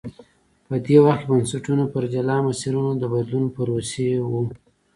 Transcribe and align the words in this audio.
په 0.67 0.75
دې 0.85 0.97
وخت 1.05 1.21
کې 1.23 1.27
بنسټونه 1.31 1.83
پر 1.93 2.03
جلا 2.13 2.37
مسیرونو 2.47 2.91
د 2.97 3.03
بدلون 3.13 3.45
پروسې 3.55 4.07
ووه. 4.21 4.43